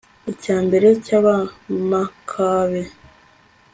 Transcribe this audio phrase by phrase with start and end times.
[0.31, 2.81] icyambere cy'abamakabe,